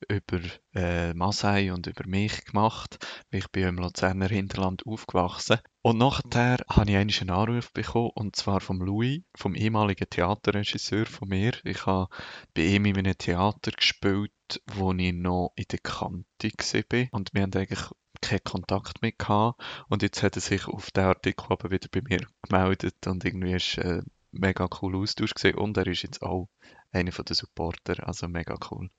über 0.07 0.39
äh, 0.75 1.11
Masai 1.15 1.73
und 1.73 1.87
über 1.87 2.07
mich 2.07 2.45
gemacht. 2.45 3.03
Ich 3.31 3.47
bin 3.49 3.67
im 3.67 3.77
Luzerner 3.77 4.27
Hinterland 4.27 4.85
aufgewachsen. 4.85 5.57
Und 5.81 5.97
nachher 5.97 6.57
habe 6.69 6.91
ich 6.91 7.21
einen 7.21 7.31
Anruf 7.31 7.73
bekommen, 7.73 8.11
und 8.13 8.35
zwar 8.35 8.61
vom 8.61 8.79
Louis, 8.79 9.23
vom 9.35 9.55
ehemaligen 9.55 10.07
Theaterregisseur 10.07 11.07
von 11.07 11.29
mir. 11.29 11.53
Ich 11.63 11.87
habe 11.87 12.09
bei 12.53 12.61
ihm 12.61 12.85
in 12.85 12.97
einem 12.97 13.17
Theater 13.17 13.71
gespielt, 13.71 14.31
wo 14.67 14.93
ich 14.93 15.13
noch 15.13 15.53
in 15.55 15.65
der 15.71 15.79
Kante 15.79 16.51
war. 16.51 17.07
Und 17.11 17.33
wir 17.33 17.41
haben 17.41 17.53
eigentlich 17.55 17.89
keinen 18.21 18.43
Kontakt 18.43 19.01
mehr 19.01 19.11
gehabt. 19.11 19.61
Und 19.89 20.03
jetzt 20.03 20.23
hat 20.23 20.35
er 20.35 20.41
sich 20.41 20.67
auf 20.67 20.91
den 20.91 21.05
Artikel 21.05 21.47
aber 21.49 21.71
wieder 21.71 21.87
bei 21.91 22.01
mir 22.01 22.25
gemeldet 22.41 23.07
und 23.07 23.23
irgendwie 23.25 23.53
ist 23.53 23.77
äh, 23.77 24.01
mega 24.31 24.67
cool 24.81 24.95
Austausch 24.95 25.33
gesehen. 25.33 25.55
Und 25.55 25.77
er 25.77 25.87
ist 25.87 26.03
jetzt 26.03 26.21
auch 26.21 26.49
einer 26.91 27.11
der 27.11 27.35
Supporter, 27.35 28.07
also 28.07 28.27
mega 28.27 28.57
cool. 28.71 28.89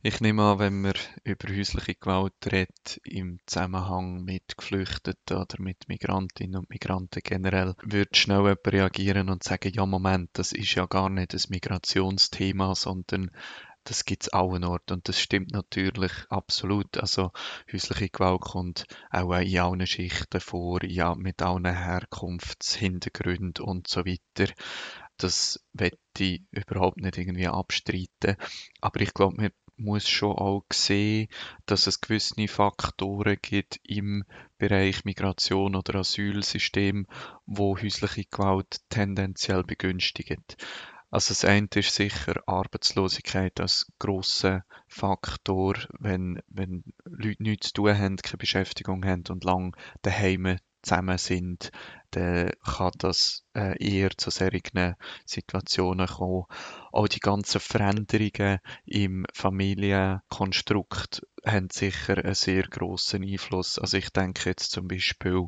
Ich 0.00 0.20
nehme 0.22 0.42
an, 0.42 0.58
wenn 0.58 0.80
man 0.80 0.94
über 1.24 1.54
häusliche 1.54 1.94
Gewalt 1.94 2.32
redet, 2.46 2.98
im 3.04 3.40
Zusammenhang 3.46 4.24
mit 4.24 4.56
Geflüchteten 4.56 5.36
oder 5.36 5.60
mit 5.60 5.88
Migrantinnen 5.88 6.60
und 6.60 6.70
Migranten 6.70 7.20
generell, 7.22 7.74
würde 7.82 8.14
schnell 8.14 8.38
jemand 8.38 8.68
reagieren 8.68 9.28
und 9.28 9.42
sagen, 9.42 9.70
ja 9.74 9.84
Moment, 9.84 10.30
das 10.32 10.52
ist 10.52 10.74
ja 10.74 10.86
gar 10.86 11.10
nicht 11.10 11.34
ein 11.34 11.42
Migrationsthema, 11.50 12.74
sondern 12.74 13.30
das 13.88 14.04
gibt 14.04 14.24
es 14.24 14.32
auch 14.34 14.52
Ort 14.52 14.92
und 14.92 15.08
das 15.08 15.18
stimmt 15.18 15.52
natürlich 15.52 16.12
absolut. 16.28 16.98
Also 16.98 17.32
häusliche 17.72 18.10
Gewalt 18.10 18.42
kommt 18.42 18.84
auch 19.10 19.32
in 19.32 19.58
allen 19.58 19.86
Schichten 19.86 20.40
vor, 20.40 20.84
ja, 20.84 21.14
mit 21.14 21.40
allen 21.40 21.64
Herkunftshintergründen 21.64 23.64
und 23.64 23.88
so 23.88 24.04
weiter. 24.04 24.52
Das 25.16 25.64
wette 25.72 25.98
ich 26.18 26.42
überhaupt 26.50 26.98
nicht 26.98 27.16
irgendwie 27.16 27.48
abstreiten. 27.48 28.36
Aber 28.82 29.00
ich 29.00 29.14
glaube, 29.14 29.40
man 29.40 29.52
muss 29.78 30.06
schon 30.06 30.36
auch 30.36 30.66
sehen, 30.70 31.28
dass 31.64 31.86
es 31.86 32.02
gewisse 32.02 32.46
Faktoren 32.46 33.38
gibt 33.40 33.80
im 33.84 34.24
Bereich 34.58 35.06
Migration 35.06 35.76
oder 35.76 36.00
Asylsystem, 36.00 37.06
wo 37.46 37.78
häusliche 37.78 38.26
Gewalt 38.30 38.82
tendenziell 38.90 39.64
begünstigt. 39.64 40.58
Also 41.10 41.30
das 41.30 41.44
eine 41.44 41.68
ist 41.74 41.94
sicher 41.94 42.42
Arbeitslosigkeit 42.46 43.60
als 43.60 43.86
grosser 43.98 44.64
Faktor, 44.86 45.74
wenn, 45.98 46.42
wenn 46.48 46.84
Leute 47.04 47.42
nichts 47.42 47.68
zu 47.68 47.74
tun 47.74 47.98
haben, 47.98 48.16
keine 48.16 48.36
Beschäftigung 48.36 49.04
haben 49.06 49.24
und 49.30 49.44
lang 49.44 49.74
daheim 50.02 50.58
zusammen 50.82 51.18
sind, 51.18 51.70
dann 52.10 52.52
kann 52.62 52.92
das 52.98 53.44
äh, 53.54 53.76
eher 53.82 54.10
zu 54.16 54.30
solchen 54.30 54.96
Situationen 55.24 56.06
kommen. 56.06 56.44
Auch 56.92 57.08
die 57.08 57.20
ganzen 57.20 57.60
Veränderungen 57.60 58.60
im 58.84 59.26
Familienkonstrukt 59.32 61.26
haben 61.44 61.68
sicher 61.70 62.18
einen 62.18 62.34
sehr 62.34 62.64
grossen 62.64 63.24
Einfluss. 63.24 63.78
Also 63.78 63.96
ich 63.96 64.10
denke 64.10 64.48
jetzt 64.50 64.70
zum 64.72 64.88
Beispiel 64.88 65.46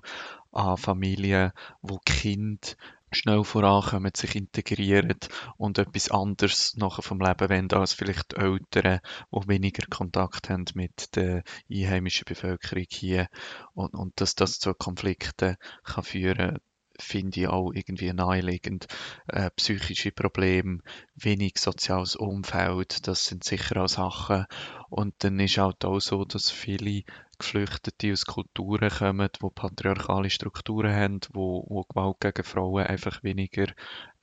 an 0.53 0.77
Familien, 0.77 1.53
wo 1.81 1.99
Kind 1.99 2.77
schnell 3.13 3.45
vorankommen, 3.45 4.13
sich 4.17 4.37
integrieren 4.37 5.19
und 5.57 5.79
etwas 5.79 6.11
anderes 6.11 6.77
nachher 6.77 7.03
vom 7.03 7.21
Leben 7.21 7.49
wollen, 7.49 7.73
als 7.73 7.93
vielleicht 7.93 8.33
die 8.33 8.37
Eltern, 8.37 9.01
die 9.33 9.49
weniger 9.49 9.87
Kontakt 9.89 10.51
haben 10.51 10.67
mit 10.75 11.17
der 11.17 11.43
einheimischen 11.71 12.25
Bevölkerung 12.27 12.87
hier. 12.89 13.29
Und, 13.75 13.95
und 13.95 14.21
dass 14.21 14.35
das 14.35 14.59
zu 14.59 14.75
Konflikten 14.75 15.57
kann 15.85 16.05
führen 16.05 16.59
finde 17.03 17.41
ich 17.41 17.49
auch 17.49 17.73
irgendwie 17.73 18.13
naheliegend. 18.13 18.87
Äh, 19.29 19.51
psychische 19.57 20.13
Probleme, 20.13 20.81
wenig 21.15 21.59
soziales 21.59 22.17
Umfeld, 22.17 23.07
das 23.07 23.25
sind 23.27 23.45
sicher 23.45 23.83
auch 23.83 23.89
Sachen. 23.89 24.47
Und 24.89 25.15
dann 25.19 25.39
ist 25.41 25.59
halt 25.59 25.85
auch 25.85 26.01
so, 26.01 26.25
dass 26.25 26.51
viele 26.51 27.03
Geflüchtete 27.39 28.13
aus 28.13 28.27
Kulturen 28.27 28.91
kommen, 28.91 29.29
die 29.35 29.51
patriarchale 29.55 30.31
Strukturen 30.31 30.95
haben, 30.95 31.21
wo, 31.33 31.65
wo 31.69 31.85
Gewalt 31.85 32.21
gegen 32.21 32.45
Frauen 32.45 32.87
einfach 32.87 33.23
weniger 33.23 33.67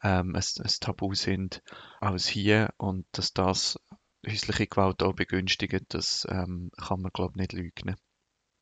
ähm, 0.04 0.36
ein, 0.36 0.44
ein 0.64 0.72
Tabu 0.80 1.14
sind 1.14 1.64
als 2.00 2.28
hier 2.28 2.74
und 2.78 3.06
dass 3.14 3.34
das 3.34 3.80
häusliche 4.26 4.68
Gewalt 4.68 5.04
auch 5.04 5.14
begünstigt, 5.14 5.86
das 5.90 6.28
ähm, 6.30 6.72
kann 6.78 7.02
man 7.02 7.12
glaube 7.12 7.34
ich 7.36 7.40
nicht 7.40 7.54
leugnen. 7.54 7.96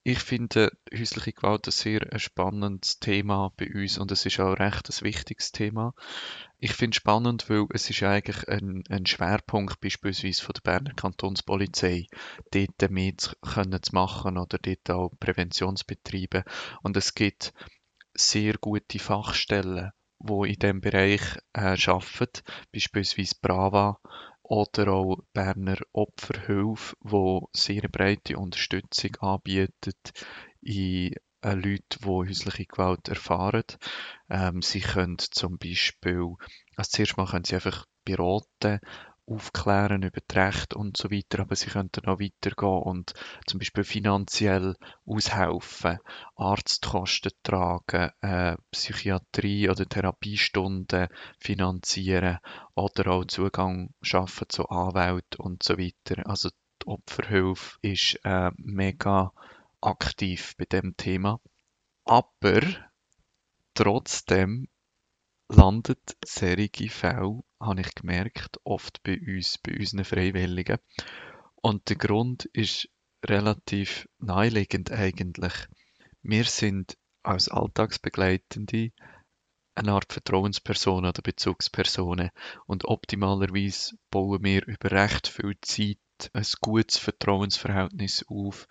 Ich 0.08 0.20
finde 0.20 0.72
häusliche 0.96 1.34
Gewalt 1.34 1.68
ein 1.68 1.72
sehr 1.72 2.20
spannendes 2.20 3.00
Thema 3.00 3.52
bei 3.58 3.68
uns 3.74 3.98
und 3.98 4.12
es 4.12 4.24
ist 4.24 4.40
auch 4.40 4.54
recht 4.54 4.88
ein 4.88 5.04
wichtiges 5.04 5.52
Thema. 5.52 5.96
Ich 6.60 6.74
finde 6.74 6.94
es 6.94 6.98
spannend, 6.98 7.50
weil 7.50 7.66
es 7.74 7.90
ist 7.90 8.04
eigentlich 8.04 8.48
ein, 8.48 8.84
ein 8.88 9.08
Schwerpunkt 9.08 9.82
beispielsweise 9.82 10.44
von 10.44 10.54
der 10.54 10.62
Berner 10.62 10.94
Kantonspolizei, 10.94 12.06
dort 12.52 12.92
mehr 12.92 13.18
zu, 13.18 13.32
machen 13.94 14.38
oder 14.38 14.60
dort 14.60 14.92
auch 14.92 15.12
Prävention 15.20 15.76
zu 15.76 15.86
betreiben. 15.88 16.44
Und 16.84 16.96
es 16.98 17.16
gibt 17.16 17.56
sehr 18.14 18.54
gute 18.62 19.00
Fachstellen, 19.00 19.90
die 20.20 20.50
in 20.54 20.60
diesem 20.60 20.82
Bereich 20.82 21.24
äh, 21.54 21.76
arbeiten, 21.88 22.44
beispielsweise 22.72 23.38
Brava 23.42 24.00
oder 24.50 24.90
auch 24.90 25.18
Berner 25.34 25.78
Opferhilfe, 25.92 26.96
wo 27.00 27.50
sehr 27.54 27.88
breite 27.90 28.38
Unterstützung 28.38 29.16
anbietet 29.18 30.12
in 30.62 31.14
äh, 31.42 31.54
Leute, 31.54 32.00
die 32.00 32.06
häusliche 32.06 32.66
Gewalt 32.66 33.08
erfahren. 33.08 33.64
Ähm, 34.30 34.62
sie 34.62 34.82
können 34.82 35.18
zum 35.20 35.58
Beispiel, 35.58 36.36
als 36.76 36.90
zuerst 36.90 37.18
mal 37.18 37.28
können 37.28 37.46
sie 37.46 37.56
einfach 37.56 37.86
beraten 38.04 38.80
aufklären 39.28 40.03
über 40.03 40.22
die 40.22 40.38
Rechte 40.38 40.78
und 40.78 40.97
so 40.97 41.09
weiter, 41.09 41.40
aber 41.40 41.56
sie 41.56 41.69
könnten 41.69 42.06
auch 42.06 42.19
weitergehen 42.19 42.84
und 42.84 43.13
zum 43.47 43.59
Beispiel 43.59 43.84
finanziell 43.84 44.75
aushelfen, 45.06 46.00
Arztkosten 46.36 47.31
tragen, 47.44 48.12
äh, 48.22 48.56
Psychiatrie- 48.72 49.69
oder 49.69 49.85
Therapiestunden 49.85 51.08
finanzieren 51.40 52.40
oder 52.75 53.12
auch 53.12 53.25
Zugang 53.25 53.90
schaffen 54.02 54.47
zu 54.50 54.69
Anwälten 54.69 55.40
und 55.40 55.64
so 55.64 55.78
weiter. 55.78 56.28
Also 56.28 56.50
die 56.81 56.88
Opferhilfe 56.88 57.78
ist 57.81 58.19
äh, 58.24 58.52
mega 58.58 59.31
aktiv 59.81 60.56
bei 60.58 60.66
dem 60.66 60.96
Thema. 60.97 61.40
Aber 62.06 62.61
trotzdem 63.73 64.67
landet 65.50 66.18
solche 66.26 66.90
Fälle, 66.90 67.42
habe 67.59 67.82
ich 67.82 67.96
gemerkt, 67.96 68.59
oft 68.64 69.02
bei 69.03 69.20
uns, 69.20 69.58
bei 69.59 69.78
unseren 69.78 70.06
Freiwilligen. 70.06 70.78
Und 71.56 71.90
der 71.90 71.97
Grund 71.97 72.46
ist 72.46 72.90
relativ 73.26 74.08
naheliegend 74.20 74.92
eigentlich. 74.92 75.53
Wir 76.22 76.44
sind 76.46 76.97
als 77.24 77.50
Alltagsbegleitende 77.50 78.92
eine 79.76 79.92
Art 79.92 80.14
Vertrauensperson 80.14 81.06
oder 81.06 81.22
Bezugspersonen 81.22 82.30
und 82.66 82.86
optimalerweise 82.86 83.98
bauen 84.09 84.44
wir 84.44 84.66
über 84.66 84.91
recht 84.91 85.28
viel 85.28 85.58
Zeit 85.62 85.98
ein 86.34 86.46
gutes 86.62 86.98
Vertrauensverhältnis 86.98 88.26
auf. 88.30 88.68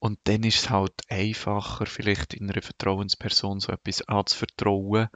Und 0.00 0.18
dann 0.24 0.42
ist 0.42 0.64
es 0.64 0.70
halt 0.70 0.94
einfacher, 1.08 1.86
vielleicht 1.86 2.34
in 2.34 2.50
einer 2.50 2.60
Vertrauensperson 2.60 3.60
so 3.60 3.70
etwas 3.70 4.02
anzuvertrauen, 4.08 5.08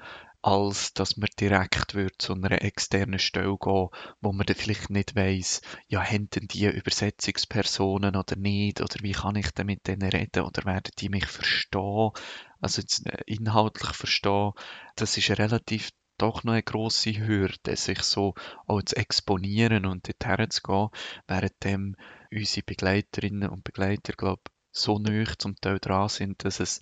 als 0.47 0.95
dass 0.95 1.17
man 1.17 1.29
direkt 1.41 1.97
wird 1.97 2.23
zu 2.23 2.35
einer 2.35 2.63
externen 2.63 3.19
Stelle 3.19 3.57
gehen, 3.59 3.89
wo 4.21 4.33
man 4.33 4.47
dann 4.47 4.55
vielleicht 4.55 4.91
nicht 4.91 5.17
weiss, 5.17 5.61
ja, 5.89 6.01
haben 6.01 6.31
denn 6.31 6.47
die 6.47 6.67
Übersetzungspersonen 6.67 8.15
oder 8.15 8.37
nicht, 8.37 8.81
oder 8.81 8.95
wie 9.01 9.11
kann 9.11 9.35
ich 9.35 9.51
denn 9.51 9.67
mit 9.67 9.89
denen 9.89 10.09
reden, 10.09 10.45
oder 10.45 10.65
werden 10.65 10.93
die 10.99 11.09
mich 11.09 11.27
verstehen, 11.27 12.13
also 12.61 12.81
äh, 13.07 13.23
inhaltlich 13.27 13.91
verstehen, 13.91 14.53
das 14.95 15.19
ist 15.19 15.31
relativ 15.31 15.91
doch 16.17 16.45
noch 16.45 16.53
eine 16.53 16.63
grosse 16.63 17.19
Hürde, 17.19 17.75
sich 17.75 18.03
so 18.03 18.35
auch 18.69 18.83
zu 18.83 18.95
exponieren 18.95 19.85
und 19.85 20.09
dorthin 20.09 20.49
zu 20.49 20.63
gehen, 20.63 20.89
während 21.27 21.99
unsere 22.31 22.65
Begleiterinnen 22.65 23.49
und 23.49 23.65
Begleiter, 23.65 24.13
glaube 24.13 24.43
so 24.71 25.01
nah 25.01 25.25
zum 25.39 25.57
Teil 25.57 25.81
dran 25.81 26.09
sind, 26.09 26.45
dass 26.45 26.61
es 26.61 26.79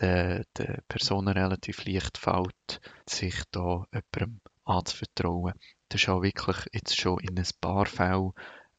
den, 0.00 0.44
den 0.58 0.78
Personen 0.88 1.28
relativ 1.28 1.84
leicht 1.84 2.18
fällt, 2.18 2.80
sich 3.08 3.42
da 3.50 3.84
jemandem 3.92 4.40
anzuvertrauen. 4.64 5.54
Das 5.88 6.02
ist 6.02 6.08
auch 6.08 6.22
wirklich 6.22 6.56
jetzt 6.72 6.98
schon 6.98 7.20
in 7.20 7.38
ein 7.38 7.46
paar 7.60 7.86
Fällen 7.86 8.32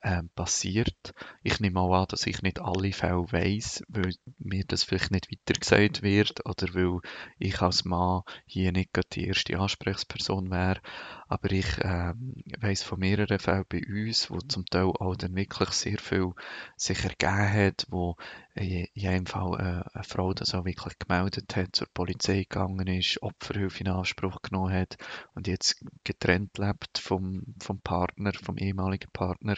ähm, 0.05 0.29
passiert. 0.35 1.13
Ich 1.41 1.59
nehme 1.59 1.79
auch 1.79 1.93
an, 2.01 2.05
dass 2.09 2.27
ich 2.27 2.43
nicht 2.43 2.61
alle 2.61 2.91
Fälle 2.93 3.25
weiß, 3.31 3.83
weil 3.87 4.13
mir 4.37 4.63
das 4.67 4.83
vielleicht 4.83 5.11
nicht 5.11 5.31
weitergesagt 5.31 6.03
wird 6.03 6.45
oder 6.45 6.73
weil 6.75 6.99
ich 7.39 7.59
als 7.61 7.85
Mann 7.85 8.21
hier 8.45 8.71
nicht 8.71 8.91
die 9.15 9.27
erste 9.27 9.57
Ansprechperson 9.57 10.51
wäre. 10.51 10.79
Aber 11.27 11.51
ich 11.51 11.65
ähm, 11.81 12.43
weiß 12.59 12.83
von 12.83 12.99
mehreren 12.99 13.39
Fällen 13.39 13.65
bei 13.67 13.81
uns, 13.87 14.29
wo 14.29 14.39
zum 14.39 14.65
Teil 14.65 14.85
auch 14.85 15.15
dann 15.15 15.35
wirklich 15.35 15.69
sehr 15.69 15.97
viel 15.97 16.33
sich 16.77 17.03
ergeben 17.03 17.53
hat, 17.53 17.87
wo 17.89 18.15
in 18.53 18.87
jedem 18.93 19.25
Fall 19.25 19.53
äh, 19.59 19.97
eine 19.97 20.03
Frau 20.03 20.33
das 20.33 20.53
auch 20.53 20.65
wirklich 20.65 20.97
gemeldet 20.99 21.55
hat, 21.55 21.75
zur 21.75 21.87
Polizei 21.93 22.43
gegangen 22.43 22.87
ist, 22.87 23.21
Opferhilfe 23.21 23.81
in 23.83 23.89
Anspruch 23.89 24.41
genommen 24.41 24.73
hat 24.73 24.97
und 25.33 25.47
jetzt 25.47 25.83
getrennt 26.03 26.57
lebt 26.57 26.97
vom, 26.99 27.43
vom 27.59 27.79
Partner, 27.81 28.31
vom 28.33 28.57
ehemaligen 28.57 29.11
Partner. 29.11 29.55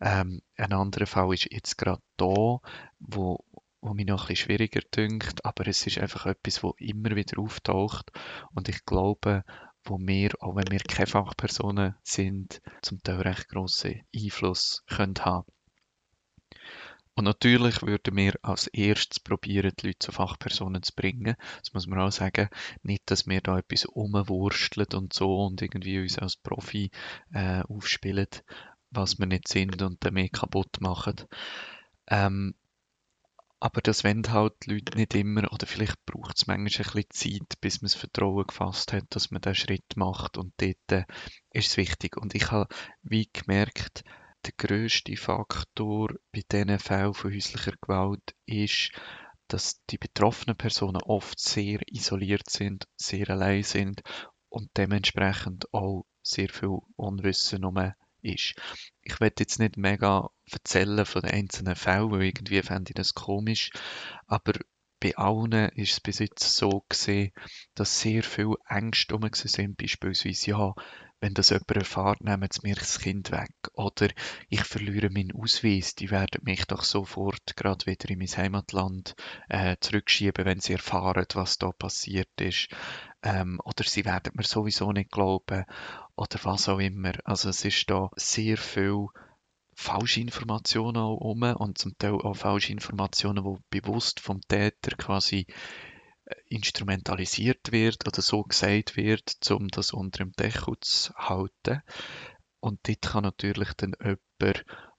Ähm, 0.00 0.42
ein 0.56 0.72
anderer 0.72 1.06
Fall 1.06 1.32
ist 1.32 1.50
jetzt 1.50 1.78
gerade 1.78 2.02
da, 2.16 2.60
wo, 2.98 3.44
wo 3.80 3.94
mich 3.94 4.06
noch 4.06 4.28
bisschen 4.28 4.46
schwieriger 4.46 4.80
dünkt, 4.94 5.44
aber 5.44 5.66
es 5.66 5.86
ist 5.86 5.98
einfach 5.98 6.26
etwas, 6.26 6.62
wo 6.62 6.74
immer 6.78 7.16
wieder 7.16 7.40
auftaucht 7.40 8.12
und 8.54 8.68
ich 8.68 8.84
glaube, 8.84 9.44
wo 9.84 9.98
wir, 9.98 10.30
auch 10.40 10.56
wenn 10.56 10.70
wir 10.70 10.80
keine 10.80 11.06
Fachpersonen 11.06 11.94
sind, 12.02 12.60
zum 12.82 13.02
Teil 13.02 13.20
recht 13.22 13.48
grossen 13.48 14.02
Einfluss 14.14 14.82
können 14.86 15.14
haben. 15.20 15.50
Und 17.14 17.24
natürlich 17.24 17.82
würden 17.82 18.16
wir 18.16 18.34
als 18.42 18.68
erstes 18.68 19.20
probieren, 19.20 19.72
die 19.78 19.88
Leute 19.88 19.98
zu 19.98 20.12
Fachpersonen 20.12 20.82
zu 20.82 20.94
bringen. 20.94 21.36
Das 21.58 21.74
muss 21.74 21.86
man 21.86 22.00
auch 22.00 22.10
sagen. 22.10 22.48
Nicht, 22.82 23.10
dass 23.10 23.26
wir 23.26 23.42
da 23.42 23.58
etwas 23.58 23.84
umwursteln 23.84 24.88
und 24.94 25.12
so 25.12 25.44
und 25.44 25.60
irgendwie 25.60 26.00
uns 26.00 26.18
als 26.18 26.36
Profi 26.36 26.90
äh, 27.32 27.62
aufspielen, 27.62 28.28
was 28.90 29.18
wir 29.18 29.26
nicht 29.26 29.48
sind 29.48 29.82
und 29.82 30.10
mehr 30.10 30.30
kaputt 30.30 30.80
machen. 30.80 31.16
Ähm, 32.06 32.54
aber 33.62 33.80
das 33.80 34.02
wollen 34.02 34.28
halt 34.32 34.54
die 34.66 34.72
Leute 34.72 34.98
nicht 34.98 35.14
immer, 35.14 35.52
oder 35.52 35.68
vielleicht 35.68 36.04
braucht 36.04 36.36
es 36.36 36.48
manchmal 36.48 36.84
ein 36.84 37.06
bisschen 37.08 37.40
Zeit, 37.40 37.60
bis 37.60 37.80
man 37.80 37.86
das 37.86 37.94
Vertrauen 37.94 38.44
gefasst 38.44 38.92
hat, 38.92 39.04
dass 39.10 39.30
man 39.30 39.40
diesen 39.40 39.54
Schritt 39.54 39.96
macht 39.96 40.36
und 40.36 40.52
dort 40.56 40.90
äh, 40.90 41.04
ist 41.52 41.68
es 41.68 41.76
wichtig. 41.76 42.16
Und 42.16 42.34
ich 42.34 42.50
habe 42.50 42.74
wie 43.02 43.30
gemerkt, 43.32 44.02
der 44.44 44.52
grösste 44.56 45.16
Faktor 45.16 46.08
bei 46.32 46.42
diesen 46.50 46.76
Fällen 46.80 47.14
von 47.14 47.32
häuslicher 47.32 47.74
Gewalt 47.80 48.34
ist, 48.46 48.90
dass 49.46 49.80
die 49.90 49.98
betroffenen 49.98 50.56
Personen 50.56 51.00
oft 51.00 51.38
sehr 51.38 51.78
isoliert 51.86 52.50
sind, 52.50 52.88
sehr 52.96 53.30
allein 53.30 53.62
sind 53.62 54.02
und 54.48 54.70
dementsprechend 54.76 55.72
auch 55.72 56.04
sehr 56.20 56.48
viel 56.48 56.78
Unwissen 56.96 57.64
um 57.64 57.92
ist. 58.22 58.54
Ich 59.02 59.20
werde 59.20 59.36
jetzt 59.40 59.58
nicht 59.58 59.76
mega 59.76 60.30
erzählen 60.50 61.04
von 61.04 61.22
den 61.22 61.32
einzelnen 61.32 61.76
Fällen, 61.76 62.10
weil 62.10 62.22
irgendwie 62.22 62.62
fände 62.62 62.90
ich 62.90 62.94
das 62.94 63.14
komisch, 63.14 63.70
aber 64.26 64.52
bei 65.00 65.16
allen 65.16 65.70
ist 65.70 65.92
es 65.92 66.00
bis 66.00 66.20
jetzt 66.20 66.56
so 66.56 66.84
gesehen, 66.88 67.32
dass 67.74 68.00
sehr 68.00 68.22
viel 68.22 68.54
Ängste 68.68 69.16
um 69.16 69.28
sind, 69.32 69.76
beispielsweise, 69.76 70.50
ja, 70.50 70.74
wenn 71.22 71.34
das 71.34 71.50
jemand 71.50 71.70
erfährt, 71.70 72.20
nehmen 72.20 72.48
sie 72.50 72.60
mir 72.64 72.74
das 72.74 72.98
Kind 72.98 73.30
weg. 73.30 73.54
Oder 73.74 74.08
ich 74.48 74.64
verliere 74.64 75.08
meinen 75.08 75.32
Ausweis, 75.32 75.94
die 75.94 76.10
werden 76.10 76.40
mich 76.42 76.64
doch 76.66 76.82
sofort 76.82 77.56
gerade 77.56 77.86
wieder 77.86 78.10
in 78.10 78.18
mein 78.18 78.26
Heimatland 78.26 79.14
äh, 79.48 79.76
zurückschieben, 79.78 80.44
wenn 80.44 80.58
sie 80.58 80.72
erfahren, 80.72 81.24
was 81.34 81.58
da 81.58 81.70
passiert 81.70 82.40
ist. 82.40 82.68
Ähm, 83.22 83.60
oder 83.64 83.84
sie 83.84 84.04
werden 84.04 84.32
mir 84.34 84.42
sowieso 84.42 84.90
nicht 84.90 85.12
glauben. 85.12 85.64
Oder 86.16 86.40
was 86.42 86.68
auch 86.68 86.80
immer. 86.80 87.12
Also 87.24 87.50
es 87.50 87.64
ist 87.64 87.88
da 87.88 88.10
sehr 88.16 88.56
viel 88.56 89.06
falsche 89.74 90.20
Informationen 90.20 90.96
auch 90.96 91.18
um 91.18 91.42
und 91.42 91.78
zum 91.78 91.96
Teil 91.98 92.14
auch 92.14 92.34
falsche 92.34 92.72
Informationen, 92.72 93.44
die 93.72 93.80
bewusst 93.80 94.18
vom 94.18 94.40
Täter 94.40 94.96
quasi 94.96 95.46
instrumentalisiert 96.46 97.72
wird 97.72 98.06
oder 98.06 98.22
so 98.22 98.42
gesagt 98.42 98.96
wird, 98.96 99.36
um 99.50 99.68
das 99.68 99.92
unter 99.92 100.24
dem 100.24 100.32
Deckel 100.32 100.74
zu 100.80 101.14
halten. 101.14 101.82
Und 102.60 102.80
dort 102.86 103.02
kann 103.02 103.24
natürlich 103.24 103.72
dann 103.74 103.94
jemand, 104.00 104.20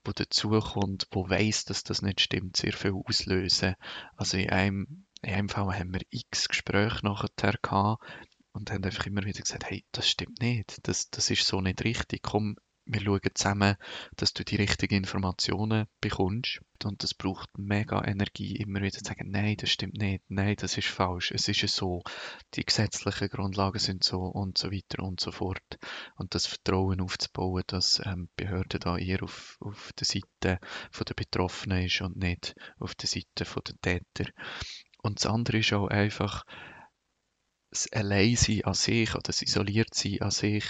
der 0.06 0.12
dazukommt, 0.12 1.08
der 1.14 1.30
weiss, 1.30 1.64
dass 1.64 1.82
das 1.82 2.02
nicht 2.02 2.20
stimmt, 2.20 2.56
sehr 2.56 2.72
viel 2.72 2.92
auslösen. 2.92 3.74
Also 4.16 4.36
in 4.36 4.50
einem, 4.50 5.06
in 5.22 5.34
einem 5.34 5.48
Fall 5.48 5.78
haben 5.78 5.92
wir 5.92 6.02
x 6.10 6.48
Gespräche 6.48 7.04
nachher 7.04 7.54
gehabt 7.62 8.04
und 8.52 8.70
haben 8.70 8.84
einfach 8.84 9.06
immer 9.06 9.24
wieder 9.24 9.40
gesagt, 9.40 9.68
hey, 9.70 9.84
das 9.92 10.08
stimmt 10.08 10.40
nicht, 10.40 10.78
das, 10.86 11.10
das 11.10 11.30
ist 11.30 11.46
so 11.46 11.60
nicht 11.60 11.82
richtig, 11.84 12.22
komm, 12.22 12.56
wir 12.86 13.00
schauen 13.00 13.20
zusammen, 13.34 13.76
dass 14.16 14.34
du 14.34 14.44
die 14.44 14.56
richtigen 14.56 14.96
Informationen 14.96 15.86
bekommst. 16.00 16.60
Und 16.82 17.02
das 17.02 17.14
braucht 17.14 17.48
mega 17.56 18.04
Energie, 18.04 18.56
immer 18.56 18.82
wieder 18.82 18.98
zu 18.98 19.04
sagen, 19.04 19.30
nein, 19.30 19.56
das 19.56 19.70
stimmt 19.70 19.94
nicht, 19.94 20.22
nein, 20.28 20.56
das 20.58 20.76
ist 20.76 20.88
falsch, 20.88 21.30
es 21.30 21.48
ist 21.48 21.66
so, 21.68 22.02
die 22.54 22.64
gesetzlichen 22.64 23.28
Grundlagen 23.28 23.78
sind 23.78 24.04
so 24.04 24.20
und 24.20 24.58
so 24.58 24.70
weiter 24.70 25.02
und 25.02 25.18
so 25.18 25.32
fort. 25.32 25.78
Und 26.16 26.34
das 26.34 26.46
Vertrauen 26.46 27.00
aufzubauen, 27.00 27.62
dass 27.66 28.02
ähm, 28.04 28.28
Behörden 28.36 28.80
da 28.80 28.98
eher 28.98 29.22
auf, 29.22 29.56
auf 29.60 29.92
der 29.94 30.06
Seite 30.06 30.28
der 30.42 31.14
Betroffenen 31.14 31.84
ist 31.84 32.02
und 32.02 32.16
nicht 32.16 32.54
auf 32.78 32.94
der 32.94 33.08
Seite 33.08 33.44
der 33.44 33.80
Täter. 33.80 34.30
Und 34.98 35.20
das 35.20 35.30
andere 35.30 35.58
ist 35.58 35.72
auch 35.72 35.88
einfach, 35.88 36.44
das 37.70 37.92
Alleinsein 37.92 38.64
an 38.64 38.74
sich 38.74 39.10
oder 39.14 39.22
das 39.22 39.42
Isoliertsein 39.42 40.20
an 40.20 40.30
sich 40.30 40.64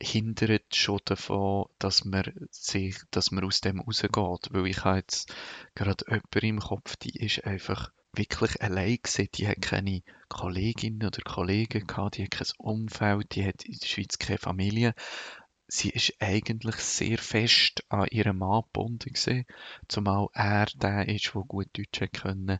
hindert 0.00 0.74
schon 0.74 1.00
davon, 1.04 1.66
dass 1.78 2.04
man 2.04 2.24
sich, 2.50 2.96
dass 3.10 3.30
man 3.30 3.44
aus 3.44 3.60
dem 3.60 3.80
rausgeht. 3.80 4.48
Weil 4.50 4.66
ich 4.66 4.84
habe 4.84 4.98
jetzt 4.98 5.34
gerade 5.74 6.04
jemanden 6.08 6.46
im 6.46 6.60
Kopf, 6.60 6.96
die 6.96 7.16
ist 7.24 7.44
einfach 7.44 7.90
wirklich 8.12 8.60
allein 8.62 8.98
gewesen. 9.02 9.28
Die 9.34 9.48
hat 9.48 9.60
keine 9.60 10.02
Kolleginnen 10.28 11.06
oder 11.06 11.22
Kollegen 11.22 11.86
gehabt, 11.86 12.16
die 12.16 12.24
hat 12.24 12.30
kein 12.30 12.46
Umfeld, 12.58 13.34
die 13.34 13.44
hat 13.44 13.64
in 13.64 13.78
der 13.78 13.86
Schweiz 13.86 14.18
keine 14.18 14.38
Familie. 14.38 14.94
Sie 15.66 15.90
ist 15.90 16.14
eigentlich 16.18 16.76
sehr 16.76 17.18
fest 17.18 17.84
an 17.90 18.08
ihrem 18.10 18.38
Mann 18.38 18.62
gebunden 18.62 19.12
gewesen, 19.12 19.44
zumal 19.86 20.28
er 20.32 20.66
der 20.76 21.08
ist, 21.08 21.34
der 21.34 21.42
gut 21.42 21.68
Deutsch 21.76 22.10
können 22.12 22.58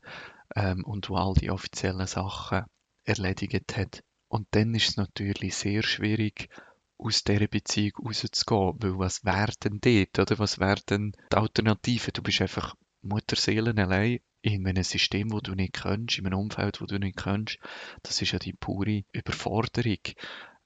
ähm, 0.54 0.84
und 0.84 1.08
wo 1.08 1.16
all 1.16 1.34
die 1.34 1.50
offiziellen 1.50 2.06
Sachen 2.06 2.66
erledigt 3.04 3.76
hat. 3.76 4.04
Und 4.28 4.46
dann 4.50 4.74
ist 4.74 4.90
es 4.90 4.96
natürlich 4.98 5.56
sehr 5.56 5.82
schwierig, 5.82 6.50
aus 6.98 7.24
dieser 7.24 7.46
Beziehung 7.46 7.92
rauszugehen. 8.04 8.74
Weil 8.82 8.98
was 8.98 9.24
wäre 9.24 9.52
denn 9.62 9.80
dort, 9.80 10.18
oder? 10.18 10.38
Was 10.38 10.58
wäre 10.58 10.80
denn 10.88 11.12
die 11.32 11.36
Alternative? 11.36 12.12
Du 12.12 12.22
bist 12.22 12.40
einfach 12.40 12.74
Mutterseelen 13.02 13.78
allein 13.78 14.20
in 14.42 14.66
einem 14.66 14.84
System, 14.84 15.32
wo 15.32 15.40
du 15.40 15.54
nicht 15.54 15.74
kennst, 15.74 16.18
in 16.18 16.26
einem 16.26 16.38
Umfeld, 16.38 16.80
wo 16.80 16.86
du 16.86 16.98
nicht 16.98 17.16
kennst. 17.16 17.58
Das 18.02 18.20
ist 18.22 18.32
ja 18.32 18.38
die 18.38 18.52
pure 18.52 19.04
Überforderung. 19.12 19.98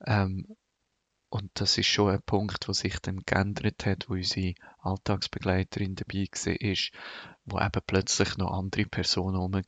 Ähm, 0.07 0.47
und 1.29 1.51
das 1.55 1.79
ist 1.79 1.87
schon 1.87 2.11
ein 2.11 2.23
Punkt, 2.23 2.67
der 2.67 2.75
sich 2.75 2.99
dann 2.99 3.21
geändert 3.25 3.87
hat, 3.87 4.09
wo 4.09 4.15
unsere 4.15 4.55
Alltagsbegleiterin 4.81 5.95
dabei 5.95 6.27
war, 6.31 7.32
wo 7.45 7.59
eben 7.59 7.83
plötzlich 7.87 8.37
noch 8.37 8.53
andere 8.53 8.85
Personen 8.85 9.37
herum 9.37 9.61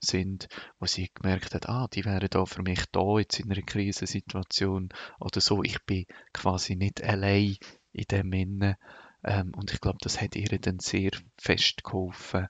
sind, 0.00 0.48
wo 0.78 0.86
sie 0.86 1.10
gemerkt 1.14 1.54
hat, 1.54 1.68
ah, 1.68 1.88
die 1.92 2.04
wären 2.04 2.28
da 2.28 2.44
für 2.46 2.62
mich 2.62 2.84
da 2.90 3.18
jetzt 3.18 3.38
in 3.38 3.50
einer 3.50 3.62
Krisensituation 3.62 4.88
oder 5.20 5.40
so. 5.40 5.62
Ich 5.62 5.78
bin 5.84 6.06
quasi 6.32 6.74
nicht 6.74 7.02
allein 7.02 7.56
in 7.92 8.04
dem 8.10 8.32
Innen. 8.32 8.76
Ähm, 9.24 9.52
und 9.54 9.72
ich 9.72 9.80
glaube, 9.80 9.98
das 10.00 10.20
hat 10.20 10.34
ihr 10.34 10.48
dann 10.58 10.80
sehr 10.80 11.10
fest 11.38 11.84
geholfen. 11.84 12.48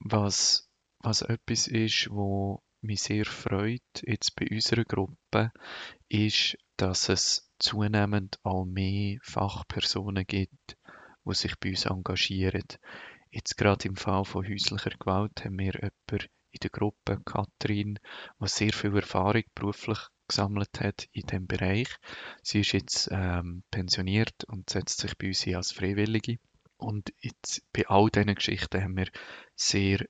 Was, 0.00 0.68
was 0.98 1.22
etwas 1.22 1.66
ist, 1.66 2.10
wo 2.10 2.62
mich 2.82 3.02
sehr 3.02 3.24
freut, 3.24 3.80
jetzt 4.02 4.36
bei 4.36 4.46
unserer 4.50 4.84
Gruppe, 4.84 5.50
ist, 6.08 6.58
dass 6.76 7.08
es 7.08 7.50
zunehmend 7.58 8.38
auch 8.42 8.66
mehr 8.66 9.18
Fachpersonen 9.22 10.26
gibt, 10.26 10.76
die 11.24 11.34
sich 11.34 11.58
bei 11.58 11.70
uns 11.70 11.86
engagieren. 11.86 12.66
Jetzt 13.34 13.56
gerade 13.56 13.88
im 13.88 13.96
Fall 13.96 14.24
von 14.24 14.46
häuslicher 14.46 14.90
Gewalt 14.90 15.44
haben 15.44 15.58
wir 15.58 15.72
jemanden 15.72 16.28
in 16.52 16.60
der 16.62 16.70
Gruppe, 16.70 17.20
Katrin, 17.24 17.98
die 18.40 18.46
sehr 18.46 18.72
viel 18.72 18.94
Erfahrung 18.94 19.42
beruflich 19.56 19.98
gesammelt 20.28 20.78
hat 20.78 21.08
in 21.10 21.26
dem 21.26 21.48
Bereich. 21.48 21.88
Sie 22.44 22.60
ist 22.60 22.70
jetzt 22.70 23.08
ähm, 23.10 23.64
pensioniert 23.72 24.44
und 24.44 24.70
setzt 24.70 25.00
sich 25.00 25.18
bei 25.18 25.26
uns 25.26 25.44
ein 25.48 25.56
als 25.56 25.72
Freiwillige. 25.72 26.38
Und 26.76 27.12
jetzt, 27.18 27.64
bei 27.72 27.84
all 27.88 28.08
diesen 28.08 28.36
Geschichten 28.36 28.80
haben 28.80 28.96
wir 28.96 29.08
sehr 29.56 30.06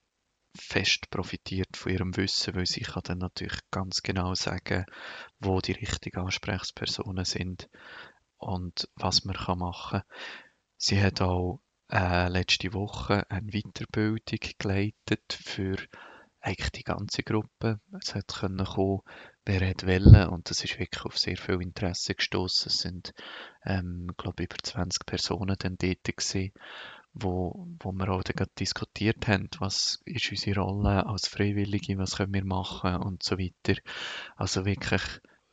fest 0.54 1.08
profitiert 1.08 1.78
von 1.78 1.92
ihrem 1.92 2.16
Wissen, 2.18 2.54
weil 2.54 2.66
sie 2.66 2.82
kann 2.82 3.04
dann 3.04 3.18
natürlich 3.18 3.58
ganz 3.70 4.02
genau 4.02 4.34
sagen, 4.34 4.84
wo 5.40 5.62
die 5.62 5.72
richtigen 5.72 6.20
Ansprechpersonen 6.20 7.24
sind 7.24 7.70
und 8.36 8.86
was 8.96 9.24
man 9.24 9.34
machen 9.58 10.00
kann. 10.00 10.08
Sie 10.76 11.02
hat 11.02 11.22
auch 11.22 11.63
äh, 11.94 12.28
letzte 12.28 12.72
Woche 12.72 13.24
eine 13.30 13.52
Weiterbildung 13.52 14.40
geleitet 14.58 15.32
für 15.32 15.76
eigentlich 16.40 16.72
die 16.72 16.82
ganze 16.82 17.22
Gruppe. 17.22 17.80
Es 17.98 18.14
hat 18.14 18.28
können 18.28 18.64
kommen, 18.64 19.00
wer 19.46 19.66
hat 19.68 19.86
wollen 19.86 20.28
und 20.28 20.50
das 20.50 20.64
ist 20.64 20.78
wirklich 20.78 21.04
auf 21.04 21.16
sehr 21.16 21.36
viel 21.36 21.62
Interesse 21.62 22.14
gestoßen. 22.14 22.68
Es 22.68 22.78
sind, 22.78 23.14
ähm, 23.64 24.10
glaube 24.18 24.42
über 24.42 24.56
20 24.60 25.06
Personen 25.06 25.56
dann 25.58 25.76
dort 25.78 26.04
gewesen, 26.04 26.52
wo, 27.12 27.66
wo 27.78 27.92
wir 27.92 28.08
auch 28.08 28.24
dann 28.24 28.48
diskutiert 28.58 29.28
haben, 29.28 29.48
was 29.60 30.00
ist 30.04 30.30
unsere 30.30 30.60
Rolle 30.60 31.06
als 31.06 31.28
Freiwillige, 31.28 31.96
was 31.96 32.16
können 32.16 32.34
wir 32.34 32.44
machen 32.44 32.96
und 32.96 33.22
so 33.22 33.38
weiter. 33.38 33.80
Also 34.36 34.66
wirklich 34.66 35.02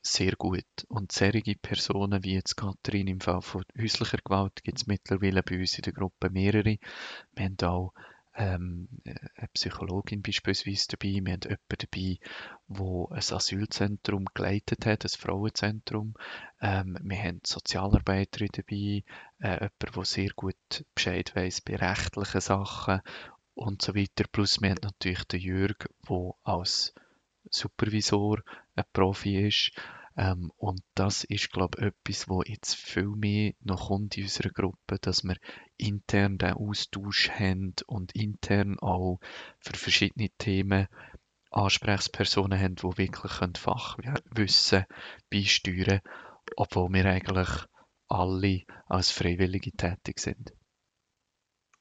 sehr 0.02 0.34
gut. 0.36 0.66
Und 0.88 1.12
solche 1.12 1.56
Personen 1.62 2.24
wie 2.24 2.34
jetzt 2.34 2.58
Katrin 2.58 3.08
im 3.08 3.22
Fall 3.22 3.42
von 3.42 3.64
häuslicher 3.80 4.18
Gewalt 4.24 4.64
gibt 4.64 4.80
es 4.80 4.88
mittlerweile 4.88 5.44
bei 5.44 5.60
uns 5.60 5.78
in 5.78 5.84
der 5.84 5.94
Gruppe 5.94 6.30
mehrere. 6.30 6.78
Wir 7.34 7.46
haben 7.46 7.58
auch 7.64 7.94
ähm, 8.34 8.88
eine 9.06 9.50
Psychologin 9.54 10.22
beispielsweise 10.22 10.88
dabei, 10.90 11.20
wir 11.24 11.34
haben 11.34 11.42
jemanden 11.44 11.58
dabei, 11.68 12.20
wo 12.68 13.08
ein 13.10 13.18
Asylzentrum 13.18 14.26
geleitet 14.34 14.86
hat, 14.86 15.04
ein 15.04 15.10
Frauenzentrum. 15.10 16.16
Ähm, 16.62 16.98
wir 17.02 17.18
haben 17.18 17.42
Sozialarbeiterin 17.46 18.50
dabei, 18.54 19.04
äh, 19.40 19.60
jemand, 19.60 19.96
der 19.96 20.06
sehr 20.06 20.30
gut 20.36 20.86
Bescheid 20.96 21.36
weiss 21.36 21.62
bei 21.62 21.76
rechtlichen 21.76 22.42
Sachen 22.42 23.02
und 23.54 23.82
so 23.82 23.96
weiter. 23.96 24.24
Plus 24.32 24.62
wir 24.62 24.70
haben 24.70 24.80
natürlich 24.82 25.26
den 25.26 25.42
Jürg, 25.42 25.90
der 26.10 26.32
als 26.44 26.94
Supervisor 27.50 28.42
ein 28.76 28.86
Profi 28.94 29.48
ist. 29.48 29.72
Ähm, 30.18 30.52
und 30.58 30.82
das 30.94 31.24
ist, 31.24 31.52
glaube 31.52 31.80
ich, 31.80 31.86
etwas, 31.88 32.30
wo 32.30 32.44
jetzt 32.44 32.76
viel 32.76 33.10
mehr 33.10 33.54
noch 33.62 33.88
kommt 33.88 34.18
in 34.18 34.24
unserer 34.24 34.50
Gruppe, 34.50 34.98
dass 35.00 35.24
wir 35.24 35.38
intern 35.78 36.38
den 36.38 36.54
Austausch 36.54 37.30
haben 37.30 37.74
und 37.88 38.14
intern 38.14 38.78
auch 38.80 39.20
für 39.60 39.78
verschiedene 39.78 40.30
Themen 40.38 40.88
Ansprechpersonen 41.50 42.60
haben, 42.60 42.76
die 42.76 42.98
wirklich 42.98 43.32
Fachwissen 43.58 44.86
beisteuern 45.30 45.86
können, 45.86 46.02
obwohl 46.56 46.94
wir 46.94 47.06
eigentlich 47.06 47.50
alle 48.08 48.64
als 48.88 49.12
Freiwillige 49.12 49.72
tätig 49.72 50.20
sind. 50.20 50.54